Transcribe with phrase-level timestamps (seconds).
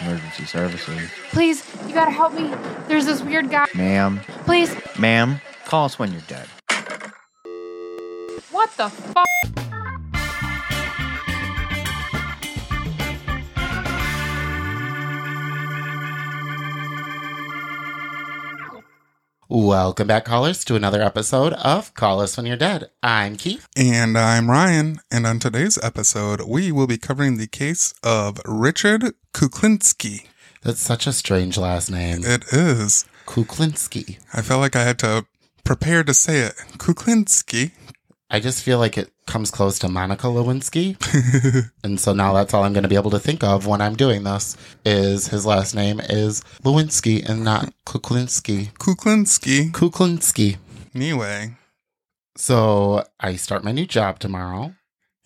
[0.00, 1.10] Emergency services.
[1.30, 2.54] Please, you gotta help me.
[2.86, 3.66] There's this weird guy.
[3.74, 4.20] Ma'am.
[4.44, 4.74] Please.
[4.98, 6.46] Ma'am, call us when you're dead.
[8.50, 9.26] What the fuck?
[19.60, 22.90] Welcome back, callers, to another episode of Call Us When You're Dead.
[23.02, 23.66] I'm Keith.
[23.76, 29.14] And I'm Ryan, and on today's episode, we will be covering the case of Richard
[29.34, 30.28] Kuklinski.
[30.62, 32.20] That's such a strange last name.
[32.22, 33.04] It is.
[33.26, 34.20] Kuklinski.
[34.32, 35.26] I felt like I had to
[35.64, 36.54] prepare to say it.
[36.74, 37.72] Kuklinski.
[38.30, 40.96] I just feel like it comes close to Monica Lewinsky.
[41.84, 43.96] and so now that's all I'm going to be able to think of when I'm
[43.96, 48.70] doing this is his last name is Lewinsky and not Kuklinski.
[48.74, 49.70] Kuklinski.
[49.72, 50.56] Kuklinski.
[50.94, 51.54] Anyway,
[52.36, 54.74] So I start my new job tomorrow.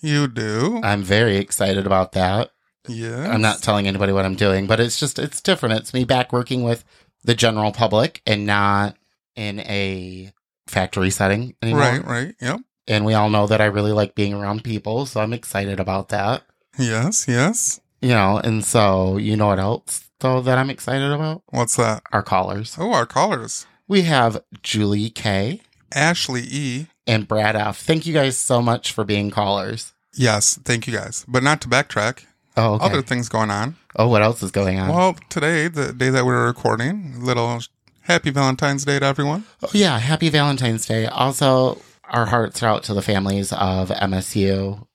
[0.01, 0.81] you do.
[0.85, 2.51] I'm very excited about that.
[2.89, 3.31] Yeah.
[3.33, 5.77] I'm not telling anybody what I'm doing, but it's just it's different.
[5.79, 6.85] It's me back working with
[7.25, 8.97] the general public and not
[9.37, 10.33] in a
[10.67, 11.81] factory setting anymore.
[11.81, 12.35] Right, right.
[12.41, 12.61] Yep.
[12.89, 16.09] And we all know that I really like being around people, so I'm excited about
[16.09, 16.43] that.
[16.79, 17.81] Yes, yes.
[18.01, 21.43] You know, and so you know what else though that I'm excited about?
[21.51, 22.03] What's that?
[22.13, 22.77] Our callers.
[22.79, 23.67] Oh, our callers.
[23.87, 25.61] We have Julie K
[25.95, 26.87] Ashley E.
[27.07, 27.79] and Brad F.
[27.79, 29.93] Thank you guys so much for being callers.
[30.15, 31.25] Yes, thank you guys.
[31.29, 32.25] But not to backtrack.
[32.57, 32.85] Oh, okay.
[32.85, 33.77] Other things going on.
[33.97, 34.89] oh, what else is going on?
[34.89, 37.61] Well, today, the day that we're recording, little
[38.03, 39.45] happy Valentine's Day to everyone.
[39.63, 41.07] Oh, yeah, happy Valentine's Day.
[41.07, 41.81] Also,
[42.13, 44.87] our hearts are out to the families of MSU.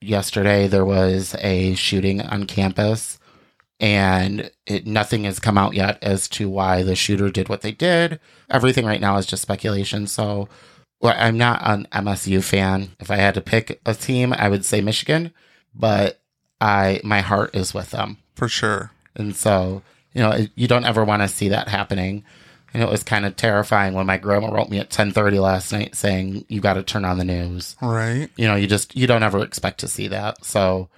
[0.00, 3.18] Yesterday, there was a shooting on campus,
[3.80, 7.72] and it, nothing has come out yet as to why the shooter did what they
[7.72, 8.20] did.
[8.50, 10.06] Everything right now is just speculation.
[10.06, 10.48] So,
[11.00, 12.90] well, I'm not an MSU fan.
[13.00, 15.32] If I had to pick a team, I would say Michigan,
[15.74, 16.20] but
[16.60, 18.18] I my heart is with them.
[18.34, 18.90] For sure.
[19.14, 22.24] And so, you know, you don't ever want to see that happening.
[22.74, 25.94] And it was kind of terrifying when my grandma wrote me at 10:30 last night
[25.94, 27.76] saying you got to turn on the news.
[27.80, 28.28] Right.
[28.36, 30.44] You know, you just you don't ever expect to see that.
[30.44, 30.88] So,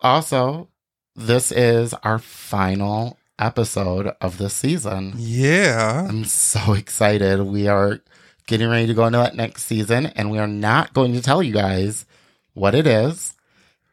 [0.00, 0.68] also,
[1.16, 5.14] this is our final episode of this season.
[5.16, 6.06] Yeah.
[6.08, 7.42] I'm so excited.
[7.42, 8.00] We are
[8.46, 11.42] getting ready to go into that next season and we are not going to tell
[11.42, 12.06] you guys
[12.54, 13.34] what it is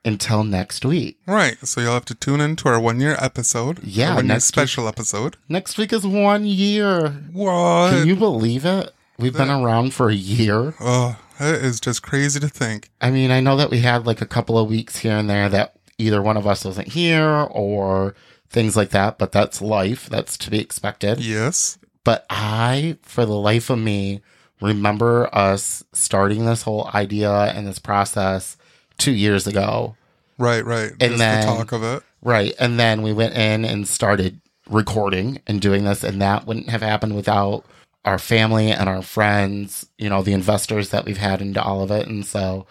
[0.05, 1.19] until next week.
[1.25, 1.57] Right.
[1.67, 3.83] So you'll have to tune in to our one year episode.
[3.83, 4.53] Yeah, Our one year next week.
[4.53, 5.37] special episode.
[5.49, 7.09] Next week is 1 year.
[7.33, 7.91] What?
[7.91, 8.91] Can you believe it?
[9.17, 10.73] We've been around for a year.
[10.79, 12.89] oh, that is just crazy to think.
[13.01, 15.47] I mean, I know that we had like a couple of weeks here and there
[15.49, 18.13] that either one of us wasn't here or
[18.49, 20.07] things like that, but that's life.
[20.09, 21.19] That's to be expected.
[21.21, 21.77] Yes.
[22.03, 24.21] But I, for the life of me,
[24.61, 28.57] remember us starting this whole idea and this process
[28.97, 29.95] two years ago.
[30.37, 30.91] Right, right.
[30.91, 32.03] And just then- the talk of it.
[32.21, 32.53] Right.
[32.59, 36.81] And then we went in and started recording and doing this, and that wouldn't have
[36.81, 37.63] happened without
[38.03, 41.91] our family and our friends, you know, the investors that we've had into all of
[41.91, 42.07] it.
[42.07, 42.65] And so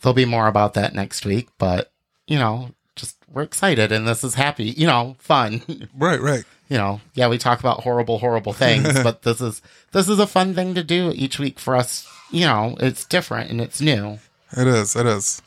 [0.00, 1.92] there'll be more about that next week, but,
[2.26, 5.62] you know, just we're excited and this is happy, you know, fun.
[5.96, 6.44] Right, right.
[6.68, 9.62] you know, yeah, we talk about horrible, horrible things, but this is
[9.92, 12.08] this is a fun thing to do each week for us.
[12.30, 14.18] You know, it's different and it's new.
[14.56, 14.94] It is.
[14.96, 15.42] It is.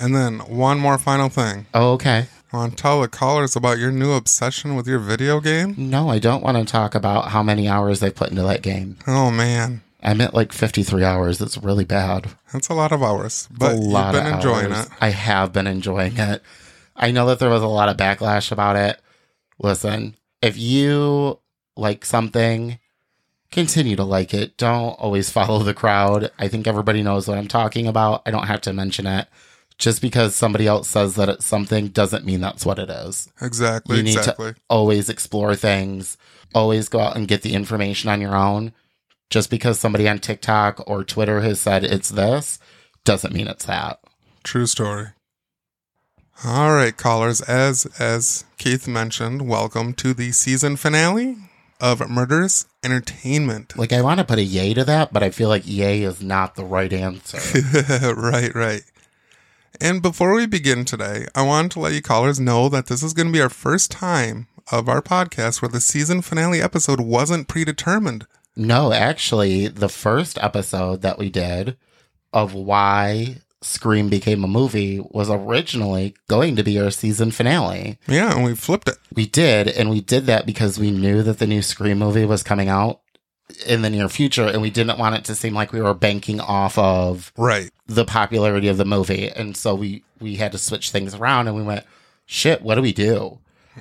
[0.00, 1.66] And then one more final thing.
[1.74, 2.26] Oh, okay.
[2.52, 5.74] I want to tell the callers about your new obsession with your video game.
[5.78, 8.98] No, I don't want to talk about how many hours they put into that game.
[9.06, 11.38] Oh man, I meant like 53 hours.
[11.38, 12.30] That's really bad.
[12.52, 13.48] that's a lot of hours.
[13.50, 14.86] But you've been enjoying hours.
[14.86, 14.92] it.
[15.00, 16.42] I have been enjoying it.
[16.94, 19.00] I know that there was a lot of backlash about it.
[19.58, 21.38] Listen, if you
[21.74, 22.78] like something,
[23.50, 24.58] continue to like it.
[24.58, 26.30] Don't always follow the crowd.
[26.38, 28.22] I think everybody knows what I'm talking about.
[28.26, 29.26] I don't have to mention it.
[29.82, 33.28] Just because somebody else says that it's something doesn't mean that's what it is.
[33.40, 33.96] Exactly.
[33.96, 34.52] You need exactly.
[34.52, 36.16] to always explore things,
[36.54, 38.74] always go out and get the information on your own.
[39.28, 42.60] Just because somebody on TikTok or Twitter has said it's this
[43.04, 43.98] doesn't mean it's that.
[44.44, 45.06] True story.
[46.44, 47.40] All right, callers.
[47.40, 51.38] As as Keith mentioned, welcome to the season finale
[51.80, 53.76] of Murderous Entertainment.
[53.76, 56.22] Like, I want to put a yay to that, but I feel like yay is
[56.22, 57.40] not the right answer.
[58.14, 58.82] right, right.
[59.80, 63.12] And before we begin today, I wanted to let you callers know that this is
[63.14, 67.48] going to be our first time of our podcast where the season finale episode wasn't
[67.48, 68.26] predetermined.
[68.56, 71.76] no, actually, the first episode that we did
[72.32, 77.98] of why Scream became a movie was originally going to be our season finale.
[78.08, 78.96] Yeah, and we flipped it.
[79.14, 82.42] We did, and we did that because we knew that the new Scream movie was
[82.42, 83.00] coming out
[83.66, 86.40] in the near future, and we didn't want it to seem like we were banking
[86.40, 87.70] off of Right.
[87.86, 89.28] the popularity of the movie.
[89.28, 91.84] And so we we had to switch things around, and we went,
[92.26, 93.38] "Shit, what do we do?"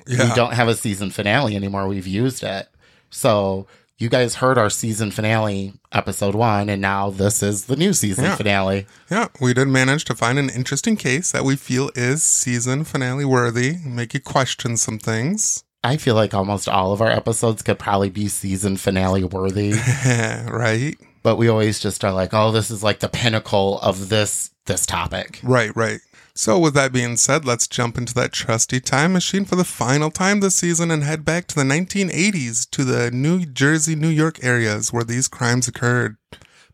[0.08, 0.30] Yeah.
[0.30, 1.88] We don't have a season finale anymore.
[1.88, 2.68] We've used it.
[3.10, 7.94] So you guys heard our season finale, episode one, and now this is the new
[7.94, 8.36] season Yeah.
[8.36, 8.88] finale.
[9.12, 13.26] Yeah, we did manage to find an interesting case that we feel is season finale
[13.26, 15.64] worthy, make you question some things.
[15.84, 19.74] I feel like almost all of our episodes could probably be season finale worthy,
[20.48, 20.96] right?
[21.24, 24.86] but we always just are like, oh, this is like the pinnacle of this this
[24.86, 25.40] topic.
[25.44, 26.00] Right, right.
[26.34, 30.10] So, with that being said, let's jump into that trusty time machine for the final
[30.10, 34.42] time this season and head back to the 1980s to the New Jersey, New York
[34.44, 36.16] areas where these crimes occurred.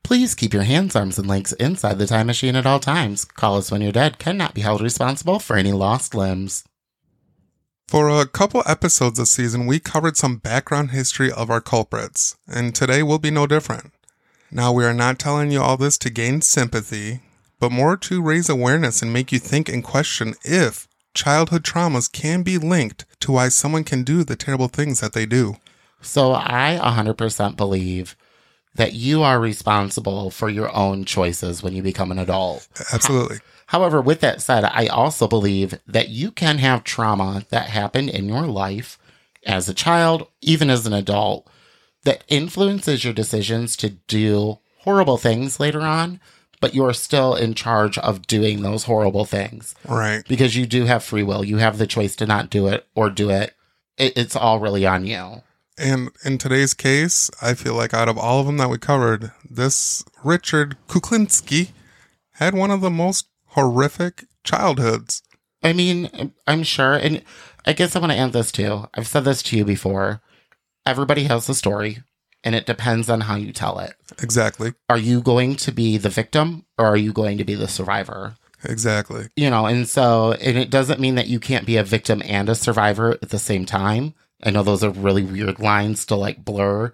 [0.03, 3.25] Please keep your hands, arms, and legs inside the time machine at all times.
[3.25, 4.19] Call us when you're dead.
[4.19, 6.63] Cannot be held responsible for any lost limbs.
[7.87, 12.75] For a couple episodes this season, we covered some background history of our culprits, and
[12.75, 13.93] today will be no different.
[14.51, 17.21] Now, we are not telling you all this to gain sympathy,
[17.61, 22.43] but more to raise awareness and make you think and question if childhood traumas can
[22.43, 25.55] be linked to why someone can do the terrible things that they do.
[26.01, 28.17] So I 100% believe
[28.75, 32.67] that you are responsible for your own choices when you become an adult.
[32.91, 33.37] Absolutely.
[33.67, 38.27] However, with that said, I also believe that you can have trauma that happened in
[38.27, 38.97] your life
[39.45, 41.47] as a child, even as an adult,
[42.03, 46.19] that influences your decisions to do horrible things later on,
[46.61, 50.23] but you're still in charge of doing those horrible things Right.
[50.27, 51.43] because you do have free will.
[51.43, 53.53] You have the choice to not do it or do it.
[53.97, 55.41] it it's all really on you.
[55.77, 59.31] And in today's case, I feel like out of all of them that we covered,
[59.47, 61.69] this Richard Kuklinski
[62.33, 65.23] had one of the most horrific childhoods.
[65.63, 66.93] I mean, I'm sure.
[66.93, 67.23] And
[67.65, 68.87] I guess I want to add this too.
[68.93, 70.21] I've said this to you before.
[70.85, 71.99] Everybody has a story,
[72.43, 73.93] and it depends on how you tell it.
[74.21, 74.73] Exactly.
[74.89, 78.35] Are you going to be the victim or are you going to be the survivor?
[78.63, 79.27] Exactly.
[79.35, 82.49] You know, and so, and it doesn't mean that you can't be a victim and
[82.49, 84.13] a survivor at the same time.
[84.43, 86.93] I know those are really weird lines to like blur.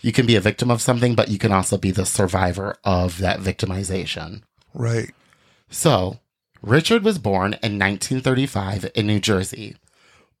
[0.00, 3.18] You can be a victim of something, but you can also be the survivor of
[3.18, 4.42] that victimization.
[4.72, 5.10] Right.
[5.74, 6.20] So,
[6.62, 9.74] Richard was born in 1935 in New Jersey.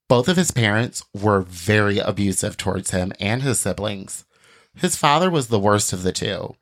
[0.06, 4.24] Both of his parents were very abusive towards him and his siblings.
[4.76, 6.54] His father was the worst of the two.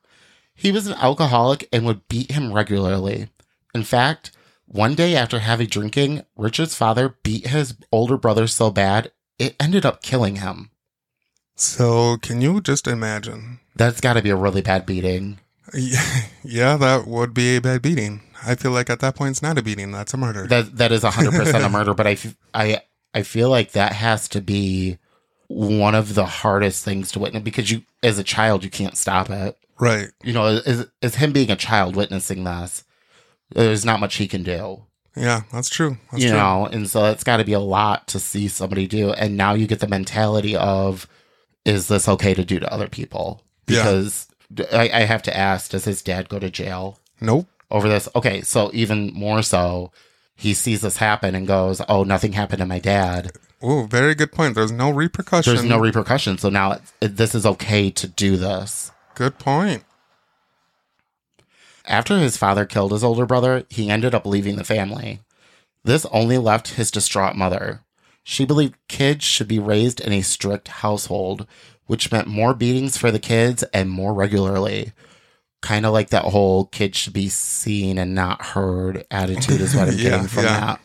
[0.55, 3.29] He was an alcoholic and would beat him regularly.
[3.75, 4.31] In fact,
[4.65, 9.85] one day after heavy drinking, Richard's father beat his older brother so bad it ended
[9.85, 10.71] up killing him.
[11.55, 13.61] So, can you just imagine?
[13.77, 15.41] That's got to be a really bad beating.
[15.75, 18.23] Yeah, yeah, that would be a bad beating.
[18.44, 20.47] I feel like at that point it's not a beating, that's a murder.
[20.47, 22.17] That that is hundred percent a murder, but I,
[22.55, 22.83] I
[23.15, 24.99] I feel like that has to be
[25.49, 29.29] one of the hardest things to witness because you, as a child, you can't stop
[29.29, 29.59] it.
[29.79, 30.09] right.
[30.23, 32.85] You know, as, as him being a child witnessing this,
[33.50, 34.85] there's not much he can do.
[35.15, 35.99] Yeah, that's true.
[36.11, 36.38] That's you true.
[36.38, 39.12] know, and so it's got to be a lot to see somebody do.
[39.12, 41.06] And now you get the mentality of,
[41.67, 43.43] is this okay to do to other people?
[43.67, 43.83] Yeah.
[43.83, 44.29] Because
[44.73, 46.99] I, I have to ask, does his dad go to jail?
[47.21, 47.47] Nope.
[47.73, 48.09] Over this.
[48.15, 49.91] Okay, so even more so,
[50.37, 54.33] he sees this happen and goes, "Oh, nothing happened to my dad." Oh, very good
[54.33, 54.55] point.
[54.55, 55.55] There's no repercussion.
[55.55, 58.93] There's no repercussions, so now it, it, this is okay to do this.
[59.15, 59.85] good point.
[61.85, 65.21] After his father killed his older brother, he ended up leaving the family.
[65.85, 67.81] This only left his distraught mother.
[68.25, 71.47] She believed kids should be raised in a strict household,
[71.87, 74.93] which meant more beatings for the kids and more regularly.
[75.62, 79.88] Kind of like that whole kids should be seen and not heard attitude is what
[79.88, 80.61] I'm Yeah, getting from yeah.
[80.61, 80.81] that.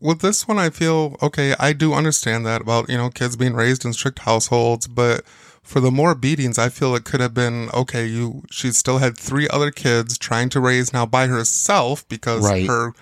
[0.00, 1.54] With this one, I feel okay.
[1.58, 5.24] I do understand that about you know kids being raised in strict households, but
[5.62, 8.04] for the more beatings, I feel it could have been okay.
[8.04, 12.66] You she still had three other kids trying to raise now by herself because Right.
[12.66, 12.92] her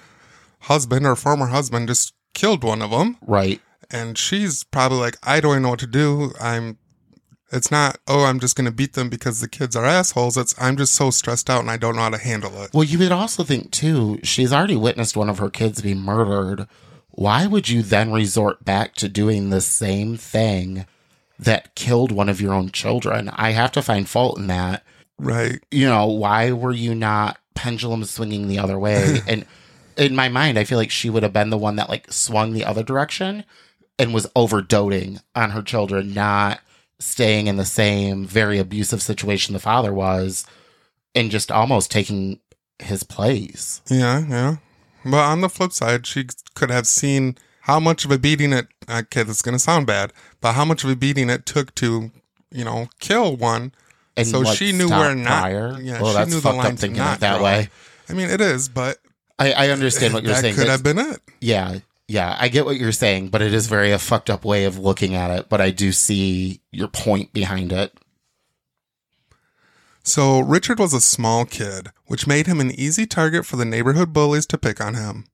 [0.61, 3.61] husband or former husband just killed one of them, Right.
[3.90, 6.33] and she's probably like, I don't even know what to do.
[6.40, 6.78] I'm.
[7.54, 7.99] It's not.
[8.08, 10.37] Oh, I'm just gonna beat them because the kids are assholes.
[10.37, 12.70] It's I'm just so stressed out and I don't know how to handle it.
[12.75, 16.66] Well, you would also think too, she's already witnessed one of her kids be murdered.
[17.11, 20.84] Why would you then resort back to doing the same thing
[21.38, 23.28] that killed one of your own children?
[23.28, 24.82] I have to find fault in that.
[25.16, 25.61] Right.
[25.70, 29.20] You know, why were you not pendulum swinging the other way?
[29.28, 29.46] and
[29.96, 32.52] in my mind, I feel like she would have been the one that like swung
[32.52, 33.44] the other direction
[33.96, 36.58] and was overdoting on her children, not
[36.99, 40.47] staying in the same very abusive situation the father was
[41.15, 42.41] and just almost taking
[42.79, 43.81] his place.
[43.89, 44.57] Yeah, yeah.
[45.05, 48.69] But on the flip side, she could have seen how much of a beating it.
[48.91, 52.11] Okay, this is gonna sound bad, but how much of a beating it took to,
[52.51, 53.73] you know, kill one.
[54.17, 55.27] And so she knew where not.
[55.41, 55.79] prior.
[55.81, 57.69] Yeah, well, she that's knew the line to not that way.
[58.09, 58.99] I mean, it is, but
[59.39, 60.55] I, I understand what you're that saying.
[60.55, 61.21] could It's- have been it.
[61.41, 64.64] yeah, Yeah, I get what you're saying, but it is very a fucked up way
[64.64, 65.49] of looking at it.
[65.49, 67.92] But I do see your point behind it.
[70.02, 74.12] So, Richard was a small kid, which made him an easy target for the neighborhood
[74.12, 75.25] bullies to pick on him.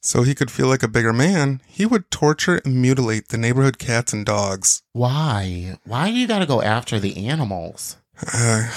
[0.00, 3.78] So he could feel like a bigger man, he would torture and mutilate the neighborhood
[3.78, 4.82] cats and dogs.
[4.92, 5.78] Why?
[5.84, 7.96] Why do you got to go after the animals?
[8.32, 8.68] Uh,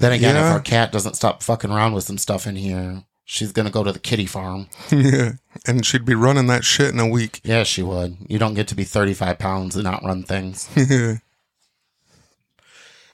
[0.00, 0.48] Then again, Yeah.
[0.48, 3.82] if our cat doesn't stop fucking around with some stuff in here, she's gonna go
[3.82, 4.68] to the kitty farm.
[4.90, 5.32] yeah.
[5.66, 7.40] and she'd be running that shit in a week.
[7.44, 8.16] Yeah, she would.
[8.28, 10.68] You don't get to be 35 pounds and not run things.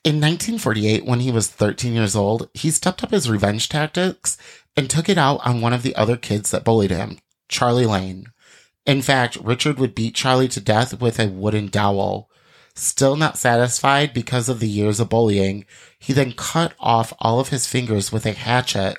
[0.02, 4.38] In 1948, when he was 13 years old, he stepped up his revenge tactics
[4.74, 7.18] and took it out on one of the other kids that bullied him,
[7.50, 8.24] Charlie Lane.
[8.86, 12.30] In fact, Richard would beat Charlie to death with a wooden dowel.
[12.74, 15.66] Still not satisfied because of the years of bullying,
[15.98, 18.96] he then cut off all of his fingers with a hatchet,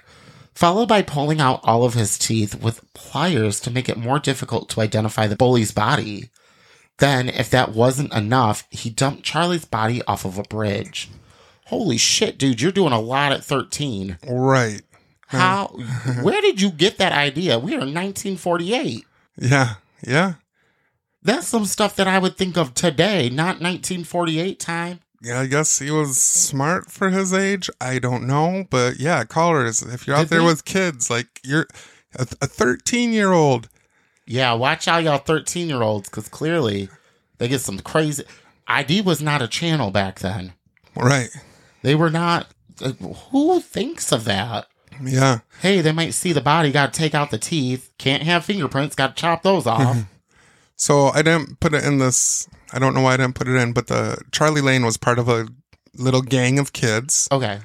[0.53, 4.69] followed by pulling out all of his teeth with pliers to make it more difficult
[4.69, 6.29] to identify the bully's body.
[6.99, 11.09] Then, if that wasn't enough, he dumped Charlie's body off of a bridge.
[11.65, 14.17] Holy shit, dude, you're doing a lot at 13.
[14.27, 14.81] right.
[15.27, 15.67] How,
[16.21, 17.57] where did you get that idea?
[17.57, 19.05] We are 1948.
[19.37, 19.75] Yeah.
[20.05, 20.33] Yeah.
[21.23, 24.99] That's some stuff that I would think of today, not 1948 time.
[25.21, 27.69] Yeah, I guess he was smart for his age.
[27.79, 31.27] I don't know, but yeah, callers, if you're out Did there they- with kids, like
[31.43, 31.67] you're
[32.15, 33.69] a 13 year old,
[34.25, 36.89] Yeah, watch out, y'all 13 year olds, because clearly
[37.37, 38.23] they get some crazy.
[38.67, 40.53] ID was not a channel back then.
[40.95, 41.29] right?
[41.83, 42.47] They were not.
[42.81, 42.91] uh,
[43.31, 44.67] Who thinks of that?
[45.03, 47.91] Yeah, Hey, they might see the body, got to take out the teeth.
[47.97, 49.97] Can't have fingerprints, got to chop those off.
[50.75, 52.47] So I didn't put it in this.
[52.73, 55.19] I don't know why I didn't put it in, but the Charlie Lane was part
[55.19, 55.47] of a
[55.95, 57.27] little gang of kids.
[57.31, 57.59] okay.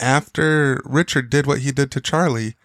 [0.00, 2.56] After Richard did what he did to Charlie,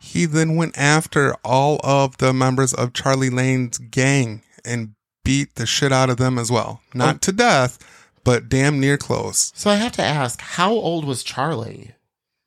[0.00, 5.66] he then went after all of the members of Charlie Lane's gang and beat the
[5.66, 6.80] shit out of them as well.
[6.92, 7.18] Not Oh.
[7.18, 7.78] to death,
[8.24, 9.52] but damn near close.
[9.54, 11.92] So I have to ask, how old was Charlie?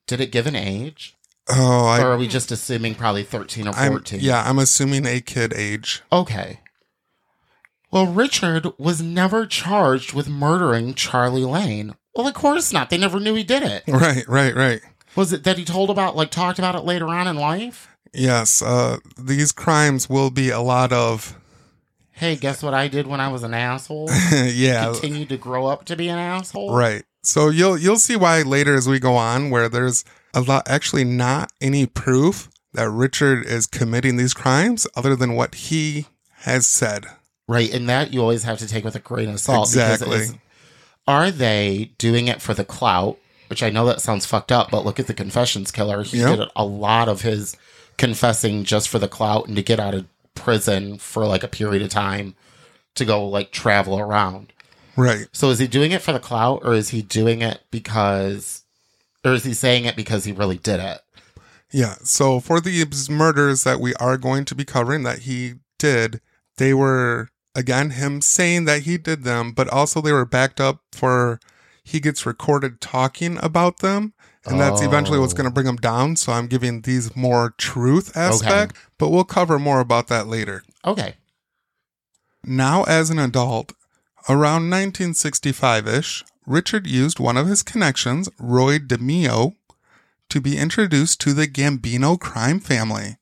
[0.05, 1.15] Did it give an age?
[1.49, 4.19] Oh, I, or are we just assuming probably 13 or I'm 14?
[4.21, 6.01] yeah, I'm assuming a kid age.
[6.11, 6.59] Okay.
[7.91, 11.95] Well, Richard was never charged with murdering Charlie Lane.
[12.15, 12.89] Well, of course not.
[12.89, 13.83] They never knew he did it.
[13.87, 14.81] Right, right, right.
[15.15, 17.87] Was it that he told about, like, talked about it later on in life?
[18.13, 21.35] Yes, uh, these crimes will be a lot of
[22.11, 24.09] Hey, guess what I did when I was an asshole?
[24.33, 26.75] yeah, Continued to grow up to be an asshole?
[26.75, 27.03] right.
[27.23, 30.03] So you'll you'll see why later as we go on, where there's
[30.33, 35.55] a lot actually not any proof that Richard is committing these crimes other than what
[35.55, 36.07] he
[36.41, 37.05] has said.
[37.49, 37.73] Right.
[37.73, 39.69] And that you always have to take with a grain of salt.
[39.69, 40.27] Exactly.
[41.07, 43.17] Are they doing it for the clout?
[43.47, 46.03] Which I know that sounds fucked up, but look at the confessions killer.
[46.03, 46.37] He Yep.
[46.37, 47.57] did a lot of his
[47.97, 51.81] confessing just for the clout and to get out of prison for like a period
[51.81, 52.35] of time
[52.93, 54.53] to go like travel around.
[54.95, 55.25] Right.
[55.31, 58.61] So is he doing it for the clout or is he doing it because
[59.25, 60.99] or is he saying it because he really did it?
[61.71, 61.95] Yeah.
[62.03, 66.21] So for these murders that we are going to be covering that he did,
[66.57, 70.81] they were again him saying that he did them, but also they were backed up
[70.91, 71.39] for
[71.83, 74.13] he gets recorded talking about them.
[74.45, 75.37] And that's eventually what's Oh.
[75.37, 76.15] going to bring him down.
[76.15, 80.63] So I'm giving these more truth aspect, but we'll cover more about that later.
[80.85, 81.15] Okay.
[82.43, 83.73] Now, as an adult,
[84.29, 89.55] around 1965 ish, Richard used one of his connections, Roy DeMeo,
[90.29, 93.17] to be introduced to the Gambino crime family.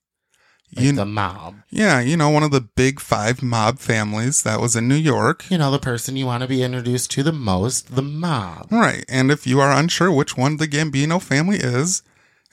[0.75, 1.55] Like You, the mob.
[1.69, 5.45] yeah, you know, one of the big five mob families that was in New York.
[5.49, 8.67] You know, the person you want to be introduced to the most, the mob.
[8.71, 9.05] Right.
[9.07, 12.03] And if you are unsure which one the Gambino family is,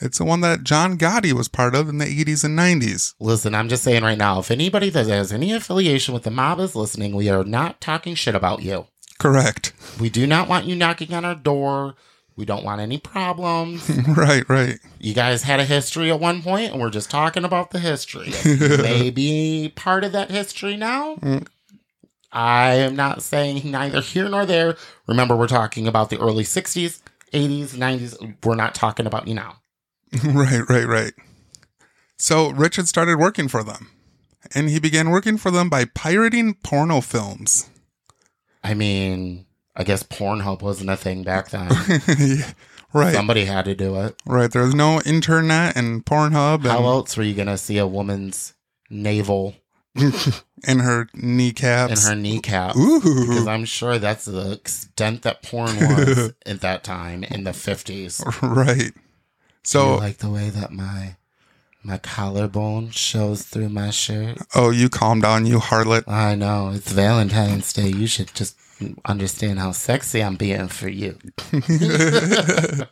[0.00, 3.14] it's the one that John Gotti was part of in the 80s and 90s.
[3.20, 6.60] Listen, I'm just saying right now, if anybody that has any affiliation with the mob
[6.60, 8.86] is listening, we are not talking shit about you.
[9.18, 9.72] Correct.
[10.00, 11.94] We do not want you knocking on our door.
[12.36, 13.88] We don't want any problems.
[14.08, 14.78] right, right.
[14.98, 18.28] you guys had a history at one point, and we're just talking about the history.
[18.44, 21.16] If you may be part of that history now.
[21.16, 21.46] Mm.
[22.32, 24.76] I am not saying neither here nor there.
[25.06, 27.00] Remember, we're talking about the early 60s,
[27.32, 28.36] 80s, 90s.
[28.44, 29.56] We're not talking about you now.
[30.24, 31.12] right, right, right.
[32.16, 33.90] So Richard started working for them,
[34.54, 37.70] and he began working for them by pirating porno films.
[38.64, 39.43] I mean,
[39.76, 41.70] I guess Pornhub wasn't a thing back then.
[42.18, 42.52] Yeah,
[42.92, 44.14] right, Somebody had to do it.
[44.24, 44.50] right.
[44.50, 48.54] There's no internet and Pornhub How else were you going to see a woman's
[48.88, 49.56] navel
[49.96, 51.12] in her and
[51.90, 52.74] In her kneecap?
[52.74, 57.50] Because Ooh, I'm sure that's the extent that porn was at that time in the
[57.50, 58.22] 50s.
[58.42, 58.92] right.
[59.64, 61.16] So, So like the way that my
[61.82, 64.38] My collarbone shows through my shirt.
[64.54, 66.04] Oh, you calm down, you harlot.
[66.06, 67.88] I know, it's Valentine's Day.
[67.88, 68.56] You should just
[69.04, 71.18] understand how sexy I'm being for you.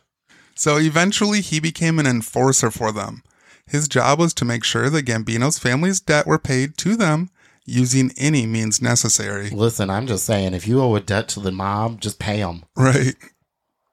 [0.55, 3.23] So eventually he became an enforcer for them.
[3.65, 7.29] His job was to make sure the Gambino's family's debt were paid to them
[7.65, 9.49] using any means necessary.
[9.49, 12.63] Listen, I'm just saying, if you owe a debt to the mob, just pay them.
[12.75, 13.15] Right.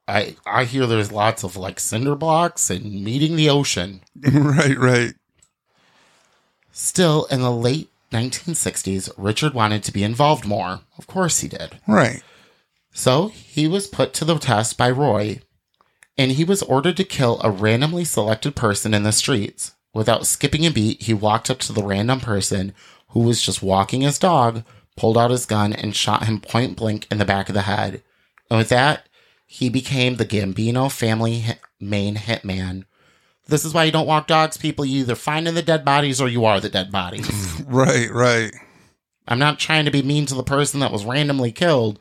[0.08, 4.00] I, I hear there's lots of like cinder blocks and meeting the ocean.
[4.20, 5.14] right, right.
[6.72, 10.80] Still, in the late 1960s, Richard wanted to be involved more.
[10.98, 11.78] Of course he did.
[11.86, 12.22] Right.
[12.92, 15.40] So he was put to the test by Roy,
[16.18, 19.74] and he was ordered to kill a randomly selected person in the streets.
[19.94, 22.74] Without skipping a beat, he walked up to the random person
[23.08, 24.64] who was just walking his dog,
[24.96, 28.02] pulled out his gun, and shot him point blank in the back of the head.
[28.50, 29.08] And with that,
[29.46, 32.84] he became the Gambino family hit- main hitman.
[33.46, 34.84] This is why you don't walk dogs, people.
[34.84, 37.28] You either find in the dead bodies or you are the dead bodies.
[37.66, 38.52] Right, right.
[39.28, 42.00] I'm not trying to be mean to the person that was randomly killed.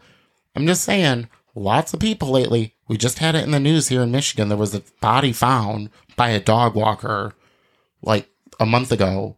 [0.56, 2.74] I'm just saying, lots of people lately.
[2.88, 4.50] We just had it in the news here in Michigan.
[4.50, 7.36] There was a body found by a dog walker
[8.02, 8.30] like
[8.60, 9.38] a month ago.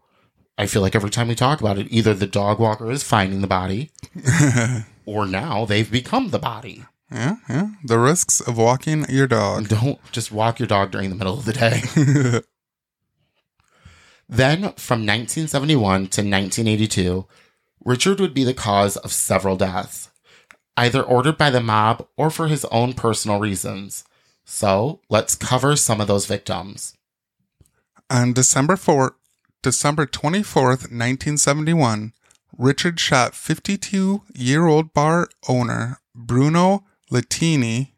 [0.58, 3.42] I feel like every time we talk about it, either the dog walker is finding
[3.42, 3.92] the body
[5.06, 6.86] or now they've become the body.
[7.12, 7.72] Yeah, yeah.
[7.84, 9.68] The risks of walking your dog.
[9.70, 11.82] Don't just walk your dog during the middle of the day.
[14.30, 17.28] then, from 1971 to 1982,
[17.84, 20.10] Richard would be the cause of several deaths,
[20.78, 24.06] either ordered by the mob or for his own personal reasons.
[24.46, 26.96] So, let's cover some of those victims.
[28.10, 29.14] On December 4th,
[29.62, 32.14] December 24th, 1971,
[32.58, 37.92] Richard shot 52-year-old bar owner Bruno Latini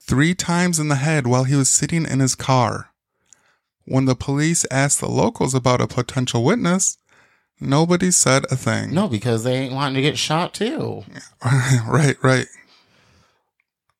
[0.00, 2.90] three times in the head while he was sitting in his car.
[3.84, 6.98] When the police asked the locals about a potential witness,
[7.60, 8.92] nobody said a thing.
[8.92, 11.04] No, because they ain't wanting to get shot too.
[11.86, 12.46] right, right.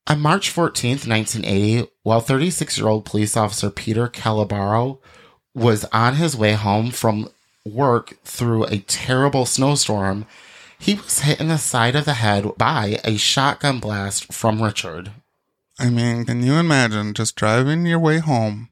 [0.09, 4.99] On March 14th, 1980, while 36 year old police officer Peter Calabaro
[5.55, 7.29] was on his way home from
[7.64, 10.27] work through a terrible snowstorm,
[10.79, 15.11] he was hit in the side of the head by a shotgun blast from Richard.
[15.79, 18.69] I mean, can you imagine just driving your way home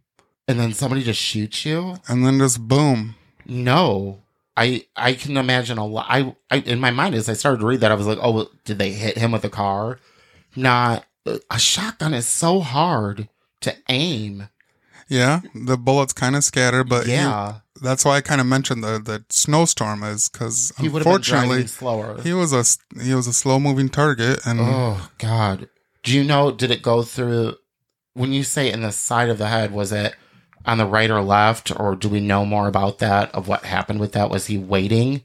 [0.49, 1.97] And then somebody just shoots you?
[2.09, 3.15] and then just boom?
[3.45, 4.21] No.
[4.57, 6.07] I I can imagine a lot.
[6.09, 8.31] I, I in my mind as I started to read that I was like, oh,
[8.33, 10.01] well, did they hit him with a car?
[10.57, 11.05] Not
[11.51, 13.29] a shotgun is so hard
[13.61, 14.49] to aim.
[15.09, 18.83] Yeah, the bullets kind of scatter, but yeah, yeah, that's why I kind of mentioned
[18.83, 22.21] the the snowstorm is because unfortunately slower.
[22.23, 22.65] he was a
[23.03, 25.69] he was a slow moving target, and Oh God!
[26.03, 26.51] Do you know?
[26.51, 27.57] Did it go through?
[28.15, 30.15] When you say in the side of the head, was it
[30.65, 33.35] on the right or left, or do we know more about that?
[33.35, 34.31] Of what happened with that?
[34.31, 35.23] Was he waiting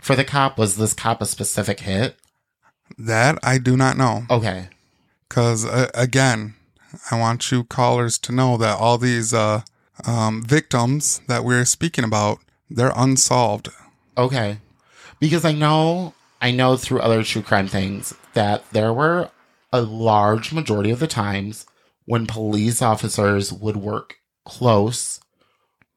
[0.00, 0.58] for the cop?
[0.58, 2.16] Was this cop a specific hit?
[2.98, 4.68] that I do not know Okay,
[5.28, 6.54] because uh, again,
[7.10, 9.62] I want you callers to know that all these uh,
[10.06, 13.68] um, victims that we're speaking about they're unsolved.
[14.16, 14.58] okay,
[15.18, 19.30] because I know, I know through other true crime things that there were
[19.72, 21.66] a large majority of the times
[22.06, 25.20] when police officers would work close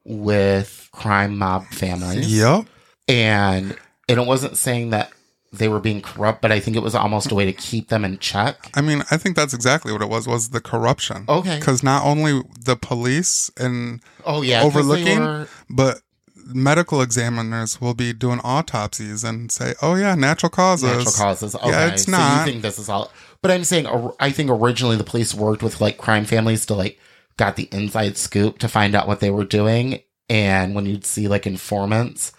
[0.04, 2.36] with crime mob families.
[2.36, 2.66] Yep.
[3.08, 3.78] and
[4.10, 5.12] and it wasn't saying that
[5.54, 8.04] they were being corrupt, but I think it was almost a way to keep them
[8.04, 8.70] in check.
[8.74, 11.26] I mean, I think that's exactly what it was was the corruption.
[11.30, 11.60] Okay.
[11.60, 15.20] Because not only the police and Oh yeah, Overlooking?
[15.20, 16.02] were- but
[16.46, 21.56] medical examiners will be doing autopsies and say, "Oh yeah, natural causes." natural causes.
[21.56, 22.46] Okay, Yeah, it's so not.
[22.48, 23.12] you think this is all?
[23.42, 23.88] But I'm saying,
[24.20, 27.00] I think originally the police worked with like crime families to like
[27.38, 31.28] got the inside scoop to find out what they were doing, and when you'd see
[31.28, 32.32] like informants.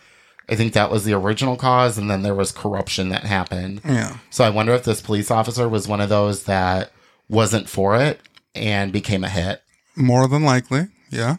[0.49, 3.81] I think that was the original cause, and then there was corruption that happened.
[3.85, 4.19] Yeah.
[4.31, 6.93] So I wonder if this police officer was one of those that
[7.29, 8.21] wasn't for it
[8.55, 9.63] and became a hit.
[9.97, 11.37] More than likely, yeah.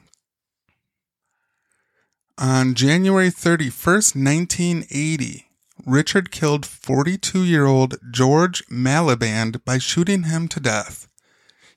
[2.38, 5.46] On January 31st, 1980,
[5.86, 11.08] Richard killed 42 year old George Malliband by shooting him to death.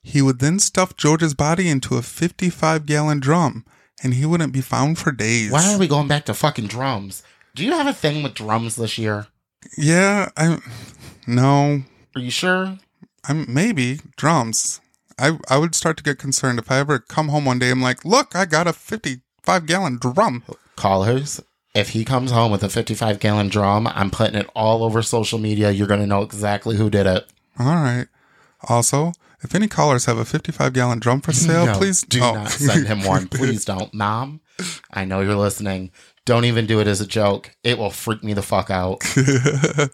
[0.01, 3.65] He would then stuff George's body into a 55 gallon drum
[4.03, 5.51] and he wouldn't be found for days.
[5.51, 7.23] Why are we going back to fucking drums?
[7.55, 9.27] Do you have a thing with drums this year?
[9.77, 10.59] Yeah, I.
[11.27, 11.83] No,
[12.15, 12.77] Are you sure?
[13.27, 14.79] I'm maybe drums.
[15.19, 17.69] I I would start to get concerned if I ever come home one day.
[17.69, 20.43] I'm like, look, I got a 55 gallon drum.
[20.75, 21.41] Callers,
[21.75, 25.39] if he comes home with a 55 gallon drum, I'm putting it all over social
[25.39, 25.71] media.
[25.71, 27.27] You're going to know exactly who did it.
[27.59, 28.07] All right.
[28.67, 32.33] Also, if any callers have a 55 gallon drum for sale, No, please do oh.
[32.33, 33.27] not send him one.
[33.31, 33.93] Please don't.
[33.93, 34.41] Mom,
[34.91, 35.91] I know you're listening.
[36.25, 37.55] Don't even do it as a joke.
[37.63, 39.01] It will freak me the fuck out.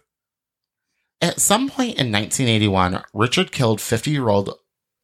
[1.22, 4.54] At some point in 1981, Richard killed 50 year old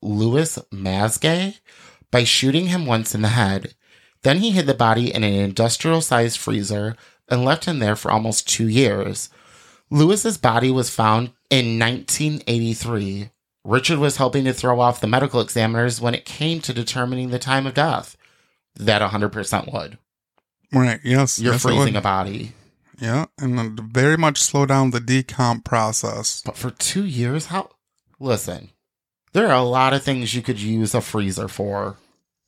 [0.01, 1.59] Louis Masgay
[2.11, 3.75] by shooting him once in the head.
[4.23, 6.95] Then he hid the body in an industrial sized freezer
[7.29, 9.29] and left him there for almost two years.
[9.89, 13.29] Louis's body was found in 1983.
[13.63, 17.39] Richard was helping to throw off the medical examiners when it came to determining the
[17.39, 18.17] time of death.
[18.75, 19.97] That 100% would.
[20.73, 20.99] right.
[21.03, 21.39] Yes.
[21.39, 22.53] You're yes, freezing a body.
[23.01, 26.43] Yeah, and very much slow down the decomp process.
[26.45, 27.71] But for two years, how?
[28.19, 28.69] Listen,
[29.33, 31.97] there are a lot of things you could use a freezer for,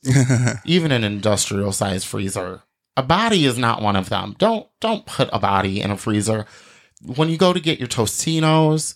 [0.66, 2.62] even an industrial sized freezer.
[2.96, 4.36] A body is not one of them.
[4.38, 6.46] Don't don't put a body in a freezer.
[7.02, 8.94] When you go to get your Tostinos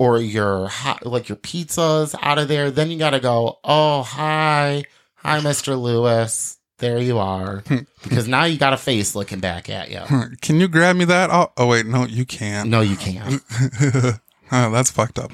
[0.00, 3.58] or your hot, like your pizzas out of there, then you got to go.
[3.62, 4.84] Oh hi,
[5.16, 6.56] hi, Mister Louis.
[6.78, 7.62] There you are.
[8.02, 10.00] because now you got a face looking back at you.
[10.40, 11.28] Can you grab me that?
[11.30, 12.70] Oh, oh wait, no, you can't.
[12.70, 13.42] No, you can't.
[14.50, 15.32] oh, that's fucked up.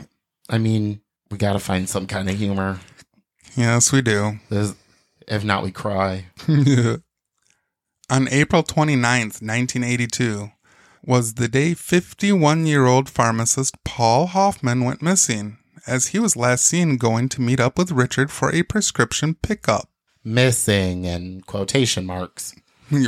[0.51, 1.01] I mean,
[1.31, 2.81] we got to find some kind of humor.
[3.57, 4.41] Yes, we do.
[4.51, 4.75] This,
[5.29, 6.27] if not, we cry.
[6.49, 10.51] On April 29th, 1982,
[11.07, 16.67] was the day 51 year old pharmacist Paul Hoffman went missing, as he was last
[16.67, 19.89] seen going to meet up with Richard for a prescription pickup.
[20.25, 22.55] Missing in quotation marks.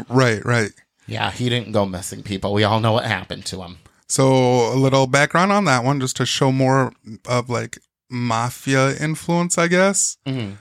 [0.08, 0.70] right, right.
[1.06, 2.52] Yeah, he didn't go missing, people.
[2.52, 3.78] We all know what happened to him.
[4.08, 6.92] So, a little background on that one, just to show more
[7.26, 10.16] of like mafia influence, I guess.
[10.26, 10.56] Mhm.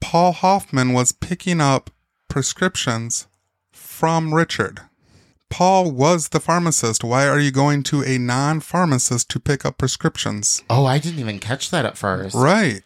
[0.00, 1.90] Paul Hoffman was picking up
[2.28, 3.26] prescriptions
[3.72, 4.82] from Richard.
[5.48, 7.04] Paul was the pharmacist.
[7.04, 10.62] Why are you going to a non pharmacist to pick up prescriptions?
[10.68, 12.34] Oh, I didn't even catch that at first.
[12.34, 12.82] Right.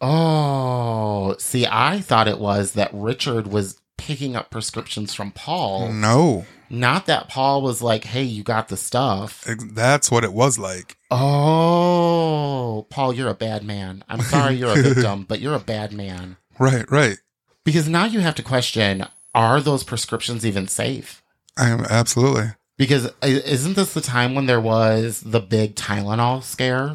[0.00, 5.92] Oh, see, I thought it was that Richard was picking up prescriptions from Paul.
[5.92, 9.44] No, Not that Paul was like, hey, you got the stuff.
[9.72, 10.96] that's what it was like.
[11.10, 14.02] Oh, Paul, you're a bad man.
[14.08, 16.36] I'm sorry you're a victim, but you're a bad man.
[16.58, 17.18] Right, right.
[17.64, 21.21] Because now you have to question are those prescriptions even safe?
[21.56, 22.52] I am absolutely.
[22.78, 26.94] Because isn't this the time when there was the big Tylenol scare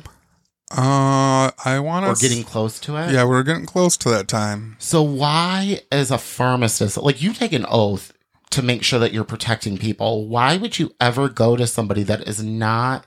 [0.72, 3.12] Uh, I want to or getting close to it?
[3.12, 4.76] Yeah, we're getting close to that time.
[4.80, 8.12] So why, as a pharmacist, like you take an oath
[8.50, 12.28] to make sure that you're protecting people, why would you ever go to somebody that
[12.28, 13.06] is not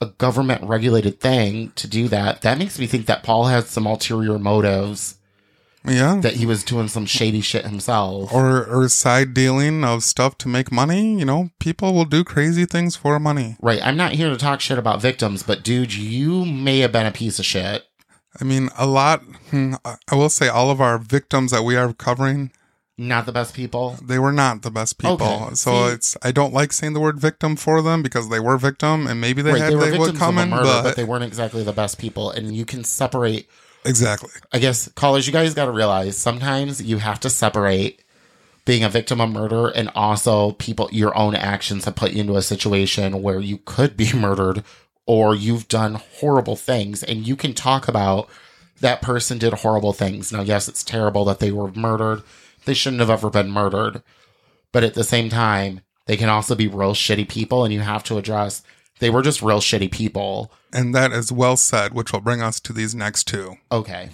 [0.00, 2.42] a government regulated thing to do that?
[2.42, 5.18] That makes me think that Paul has some ulterior motives,
[5.84, 6.20] Yeah.
[6.20, 8.32] that he was doing some shady shit himself.
[8.32, 11.18] or or side dealing of stuff to make money.
[11.18, 13.56] You know, people will do crazy things for money.
[13.60, 13.80] right.
[13.82, 17.12] I'm not here to talk shit about victims, but dude, you may have been a
[17.12, 17.84] piece of shit.
[18.40, 19.22] I mean, a lot.
[19.50, 22.50] hmm, I will say, all of our victims that we are covering,
[22.96, 23.98] Not the best people.
[24.02, 25.26] they were not the best people.
[25.26, 28.40] Okay, So see- it's I don't like saying the word victim for them because they
[28.40, 29.60] were victim and maybe they right.
[29.62, 31.24] had They were they victims would come of a in, murder, but, but they weren't
[31.24, 32.30] exactly the best people.
[32.30, 33.48] And you can separate
[33.84, 34.30] exactly.
[34.52, 38.02] I guess callers, you guys got to realize sometimes you have to separate
[38.64, 42.36] being a victim of murder and also people your own actions have put you into
[42.36, 44.62] a situation where you could be murdered
[45.06, 48.28] or you've done horrible things and you can talk about
[48.80, 50.32] that person did horrible things.
[50.32, 52.22] Now, yes, it's terrible that they were murdered.
[52.64, 54.02] They shouldn't have ever been murdered.
[54.72, 58.02] But at the same time, they can also be real shitty people and you have
[58.04, 58.62] to address
[59.02, 60.52] they were just real shitty people.
[60.72, 63.56] And that is well said, which will bring us to these next two.
[63.72, 64.10] Okay.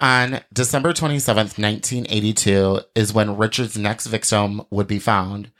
[0.00, 5.50] On December 27th, 1982, is when Richard's next victim would be found.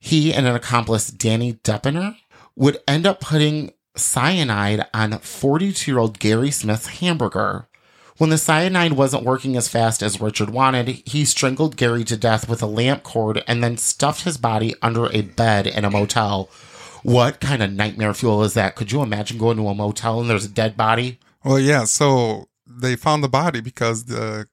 [0.00, 2.16] He and an accomplice, Danny Deppner,
[2.56, 7.68] would end up putting cyanide on 42 year old Gary Smith's hamburger.
[8.16, 12.48] When the cyanide wasn't working as fast as Richard wanted, he strangled Gary to death
[12.48, 16.48] with a lamp cord and then stuffed his body under a bed in a motel.
[17.02, 18.76] What kind of nightmare fuel is that?
[18.76, 21.18] Could you imagine going to a motel and there's a dead body?
[21.44, 21.84] Well, yeah.
[21.84, 24.46] So they found the body because the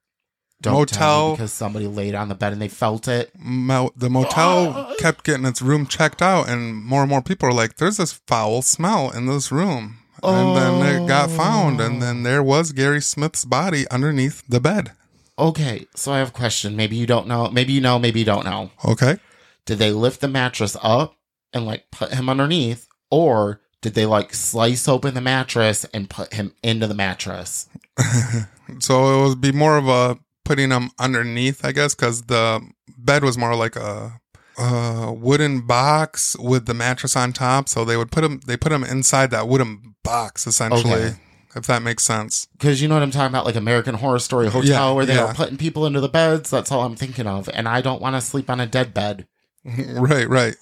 [0.62, 1.32] Don't tell me Motel.
[1.32, 3.32] because somebody laid on the bed and they felt it.
[3.38, 7.54] mo- the motel kept getting its room checked out, and more and more people are
[7.54, 10.36] like, "There's this foul smell in this room." Oh.
[10.36, 12.24] And then it got found, and then oh.
[12.24, 14.92] there was Gary Smith's body underneath the bed.
[15.38, 16.76] Okay, so I have a question.
[16.76, 17.50] Maybe you don't know.
[17.50, 17.98] Maybe you know.
[17.98, 18.72] Maybe you don't know.
[18.84, 19.18] Okay.
[19.66, 21.16] Did they lift the mattress up
[21.54, 26.34] and like put him underneath, or did they like slice open the mattress and put
[26.34, 27.68] him into the mattress?
[28.80, 32.62] So it would be more of a putting him underneath, I guess, because the
[32.98, 34.20] bed was more like a,
[34.60, 37.68] a wooden box with the mattress on top.
[37.68, 40.94] So they would put him, they put him inside that wooden box essentially.
[41.02, 41.16] Okay.
[41.56, 42.48] if that makes sense.
[42.52, 45.16] Because you know what I'm talking about, like American Horror Story Hotel, Yeah, where they
[45.16, 45.26] yeah.
[45.28, 46.52] were putting people into the beds.
[46.52, 49.28] That's all I'm thinking of, and I don't want to sleep on a dead bed.
[49.66, 50.56] right, right.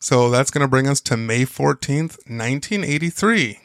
[0.00, 3.60] So that's going to bring us to May 14th, 1983.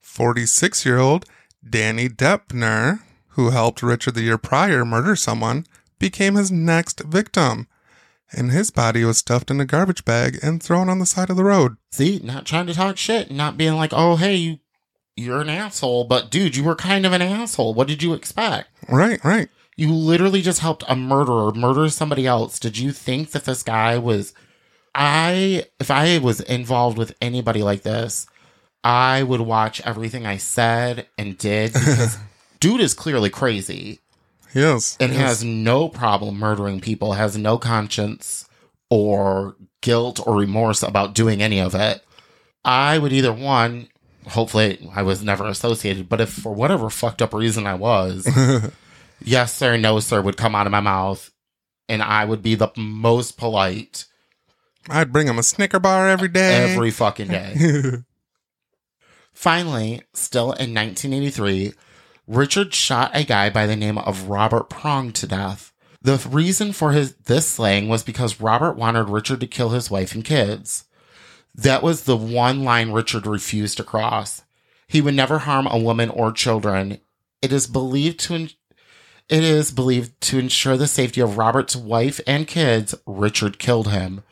[0.00, 1.26] 46 year old
[1.68, 3.00] Danny Deppner,
[3.30, 5.66] who helped Richard the year prior murder someone,
[5.98, 7.66] became his next victim.
[8.32, 11.36] And his body was stuffed in a garbage bag and thrown on the side of
[11.36, 11.76] the road.
[11.90, 14.58] See, not trying to talk shit, not being like, oh hey, you,
[15.16, 17.74] you're an asshole, but dude, you were kind of an asshole.
[17.74, 18.68] What did you expect?
[18.88, 19.48] Right, right.
[19.76, 22.58] You literally just helped a murderer murder somebody else.
[22.58, 24.32] Did you think that this guy was?
[24.96, 28.26] I, if I was involved with anybody like this,
[28.82, 32.16] I would watch everything I said and did because
[32.60, 34.00] dude is clearly crazy
[34.54, 34.96] Yes.
[34.98, 35.20] and yes.
[35.20, 38.48] has no problem murdering people, has no conscience
[38.88, 42.02] or guilt or remorse about doing any of it.
[42.64, 43.88] I would either one,
[44.26, 48.26] hopefully I was never associated, but if for whatever fucked up reason I was,
[49.22, 51.30] yes sir, no sir would come out of my mouth
[51.88, 54.06] and I would be the most polite
[54.88, 56.72] I'd bring him a Snicker bar every day.
[56.72, 57.54] every fucking day.
[59.32, 61.74] Finally, still in 1983,
[62.26, 65.72] Richard shot a guy by the name of Robert Prong to death.
[66.00, 70.14] The reason for his this slaying was because Robert wanted Richard to kill his wife
[70.14, 70.84] and kids.
[71.54, 74.42] That was the one line Richard refused to cross.
[74.86, 77.00] He would never harm a woman or children.
[77.42, 78.48] It is believed to
[79.28, 84.22] it is believed to ensure the safety of Robert's wife and kids, Richard killed him.